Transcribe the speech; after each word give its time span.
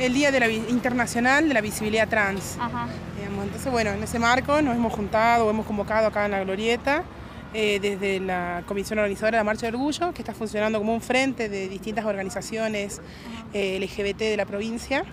el 0.00 0.14
Día 0.14 0.32
de 0.32 0.40
la 0.40 0.48
Internacional 0.50 1.46
de 1.46 1.54
la 1.54 1.60
Visibilidad 1.60 2.08
Trans. 2.08 2.56
Entonces, 3.42 3.70
bueno, 3.70 3.90
en 3.90 4.02
ese 4.02 4.18
marco 4.18 4.60
nos 4.62 4.76
hemos 4.76 4.92
juntado 4.92 5.46
o 5.46 5.50
hemos 5.50 5.66
convocado 5.66 6.08
acá 6.08 6.24
en 6.24 6.32
la 6.32 6.44
Glorieta 6.44 7.02
eh, 7.52 7.78
desde 7.80 8.20
la 8.20 8.62
Comisión 8.66 8.98
Organizadora 8.98 9.38
de 9.38 9.40
la 9.40 9.44
Marcha 9.44 9.66
de 9.66 9.76
Orgullo, 9.76 10.12
que 10.12 10.22
está 10.22 10.34
funcionando 10.34 10.78
como 10.78 10.94
un 10.94 11.00
frente 11.00 11.48
de 11.48 11.68
distintas 11.68 12.04
organizaciones 12.04 13.00
eh, 13.52 13.78
LGBT 13.80 14.18
de 14.18 14.36
la 14.36 14.46
provincia. 14.46 15.04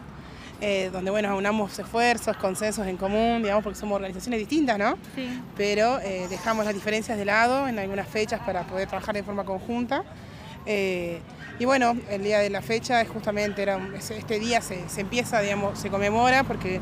Eh, 0.59 0.89
donde 0.91 1.11
bueno, 1.11 1.29
aunamos 1.29 1.77
esfuerzos, 1.77 2.35
consensos 2.37 2.87
en 2.87 2.97
común, 2.97 3.43
digamos, 3.43 3.63
porque 3.63 3.77
somos 3.77 3.97
organizaciones 3.97 4.39
distintas, 4.39 4.79
¿no? 4.79 4.97
Sí. 5.13 5.39
Pero 5.55 5.99
dejamos 6.29 6.65
las 6.65 6.73
diferencias 6.73 7.15
de 7.15 7.25
lado 7.25 7.67
en 7.67 7.77
algunas 7.77 8.07
fechas 8.07 8.41
para 8.43 8.63
poder 8.63 8.87
trabajar 8.87 9.13
de 9.13 9.21
forma 9.21 9.45
conjunta. 9.45 10.03
Y 11.59 11.65
bueno, 11.65 11.97
el 12.09 12.23
día 12.23 12.39
de 12.39 12.51
la 12.51 12.61
fecha 12.61 13.01
es 13.01 13.09
justamente, 13.09 13.63
era, 13.63 13.79
este 13.97 14.39
día 14.39 14.61
se, 14.61 14.85
empieza, 14.97 15.41
digamos, 15.41 15.79
se 15.79 15.89
conmemora 15.89 16.43
porque 16.43 16.79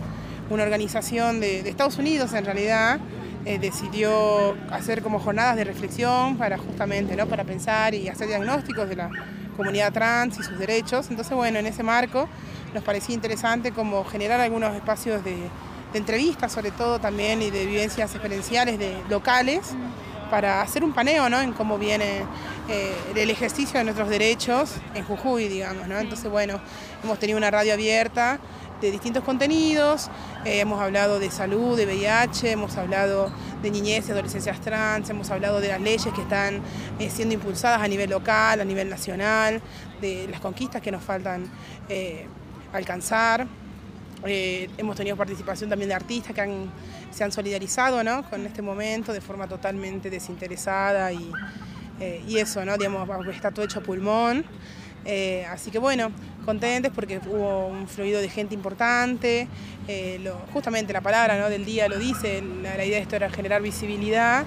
una 0.49 0.63
organización 0.63 1.39
de, 1.39 1.59
Estados 1.69 1.97
Unidos 1.97 2.33
en 2.33 2.43
realidad 2.43 2.99
eh, 3.45 3.57
decidió 3.57 4.53
hacer 4.71 5.01
como 5.01 5.19
jornadas 5.19 5.55
de 5.55 5.63
reflexión 5.63 6.37
para 6.37 6.57
justamente, 6.57 7.15
¿no? 7.15 7.25
Para 7.27 7.45
pensar 7.45 7.93
y 7.95 8.09
hacer 8.09 8.27
diagnósticos 8.27 8.89
de 8.89 8.97
la 8.97 9.09
comunidad 9.55 9.93
trans 9.93 10.37
y 10.39 10.43
sus 10.43 10.59
derechos. 10.59 11.07
Entonces, 11.09 11.33
bueno, 11.33 11.59
en 11.59 11.67
ese 11.67 11.83
marco 11.83 12.27
nos 12.73 12.83
parecía 12.83 13.15
interesante 13.15 13.71
como 13.71 14.03
generar 14.03 14.41
algunos 14.41 14.75
espacios 14.75 15.23
de, 15.23 15.37
entrevistas, 15.93 16.51
sobre 16.51 16.71
todo 16.71 16.99
también, 16.99 17.41
y 17.41 17.49
de 17.49 17.65
vivencias 17.65 18.11
experienciales 18.11 18.77
de 18.77 18.97
locales 19.09 19.61
para 20.35 20.61
hacer 20.61 20.83
un 20.83 20.91
paneo 20.91 21.29
¿no? 21.29 21.39
en 21.39 21.53
cómo 21.53 21.77
viene 21.77 22.25
eh, 22.67 22.93
el 23.15 23.29
ejercicio 23.29 23.77
de 23.77 23.85
nuestros 23.85 24.09
derechos 24.09 24.73
en 24.93 25.05
Jujuy, 25.05 25.47
digamos. 25.47 25.87
¿no? 25.87 25.97
Entonces, 25.97 26.29
bueno, 26.29 26.59
hemos 27.01 27.17
tenido 27.19 27.37
una 27.37 27.49
radio 27.51 27.71
abierta 27.71 28.37
de 28.81 28.91
distintos 28.91 29.23
contenidos, 29.23 30.09
eh, 30.43 30.59
hemos 30.59 30.81
hablado 30.81 31.19
de 31.19 31.31
salud, 31.31 31.77
de 31.77 31.85
VIH, 31.85 32.51
hemos 32.51 32.75
hablado 32.75 33.31
de 33.61 33.71
niñez 33.71 34.09
y 34.09 34.11
adolescencias 34.11 34.59
trans, 34.59 35.09
hemos 35.09 35.31
hablado 35.31 35.61
de 35.61 35.69
las 35.69 35.79
leyes 35.79 36.13
que 36.13 36.21
están 36.23 36.59
eh, 36.99 37.09
siendo 37.09 37.33
impulsadas 37.33 37.81
a 37.81 37.87
nivel 37.87 38.09
local, 38.09 38.59
a 38.59 38.65
nivel 38.65 38.89
nacional, 38.89 39.61
de 40.01 40.27
las 40.29 40.41
conquistas 40.41 40.81
que 40.81 40.91
nos 40.91 41.01
faltan 41.01 41.49
alcanzar. 42.73 43.47
Eh, 44.27 44.69
hemos 44.77 44.95
tenido 44.95 45.15
participación 45.15 45.69
también 45.69 45.89
de 45.89 45.95
artistas 45.95 46.33
que 46.33 46.65
se 47.11 47.23
han 47.23 47.31
solidarizado 47.31 48.01
con 48.29 48.45
este 48.45 48.61
momento 48.61 49.13
de 49.13 49.21
forma 49.21 49.47
totalmente 49.47 50.09
desinteresada 50.09 51.11
y, 51.11 51.31
eh, 51.99 52.23
eso. 52.35 52.61
Digamos, 52.61 53.27
está 53.27 53.51
todo 53.51 53.65
hecho 53.65 53.79
a 53.79 53.83
pulmón. 53.83 54.43
Eh, 55.07 55.45
así 55.51 55.69
que 55.69 55.77
bueno, 55.77 56.11
contentes 56.45 56.91
porque 56.93 57.19
hubo 57.27 57.67
un 57.67 57.87
fluido 57.87 58.19
de 58.19 58.27
gente 58.27 58.55
importante, 58.55 59.47
justamente 60.51 60.93
la 60.93 61.01
palabra 61.01 61.47
del 61.47 61.63
día 61.63 61.87
lo 61.87 61.99
dice, 61.99 62.41
la, 62.41 62.83
idea 62.83 62.97
de 62.97 63.03
esto 63.03 63.15
era 63.15 63.29
generar 63.29 63.61
visibilidad 63.61 64.45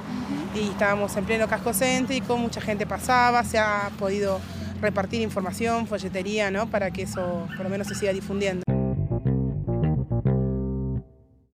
y 0.57 0.71
estábamos 0.71 1.17
en 1.17 1.27
pleno 1.27 1.47
casco 1.47 1.73
céntrico, 1.73 2.37
mucha 2.37 2.61
gente 2.61 2.87
pasaba, 2.87 3.45
se 3.45 3.59
ha 3.59 3.93
podido 4.01 4.41
repartir 4.81 5.21
información, 5.21 5.87
folletería, 5.87 6.51
para 6.67 6.91
que 6.91 7.03
eso 7.03 7.47
por 7.57 7.63
lo 7.63 7.71
menos 7.71 7.87
se 7.87 7.95
siga 7.95 8.13
difundiendo. 8.13 8.68